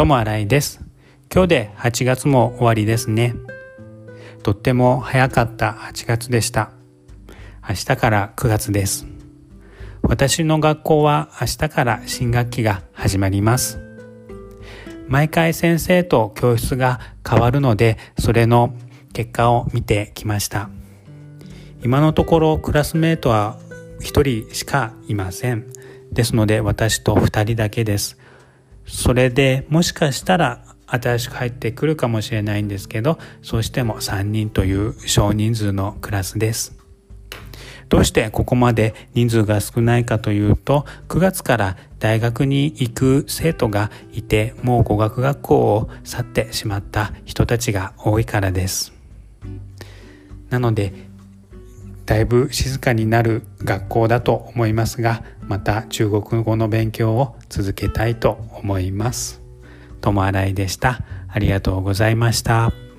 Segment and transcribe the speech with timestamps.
[0.00, 0.80] 友新井です。
[1.30, 3.34] 今日で8月も終わりですね。
[4.42, 6.70] とっても早かった8月でした。
[7.68, 9.06] 明日から9月です。
[10.00, 13.78] 私の学校は明日から新学期が始まります。
[15.06, 18.72] 毎回先生と教室が変わるのでそれの
[19.12, 20.70] 結果を見てきました。
[21.84, 23.58] 今のところクラスメートは
[24.00, 25.66] 1人しかいません。
[26.10, 28.19] ですので私と2人だけです。
[28.90, 36.76] それでもしかしたら新しく入ってくるかもしれないんですけどそうしても3人という少人数のクラスです。
[37.88, 48.92] どうしてここまで人数が少ないかというと9月から大学に行く生徒がいてもう語学学校を去ってしまった人たちが多いからです。
[50.50, 51.09] なので
[52.10, 59.40] だいぶ静かになる学校だと思いますがまた中国語の勉強を続けたいと思います。
[60.00, 61.04] 友新井でした。
[61.28, 62.89] ありがとうございました。